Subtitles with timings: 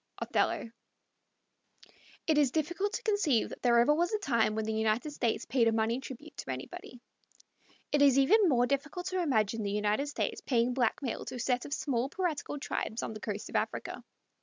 [0.17, 0.71] Othello.
[2.25, 5.45] It is difficult to conceive that there ever was a time when the United States
[5.45, 6.99] paid a money tribute to anybody.
[7.91, 11.65] It is even more difficult to imagine the United States paying blackmail to a set
[11.65, 14.03] of small piratical tribes on the coast of Africa.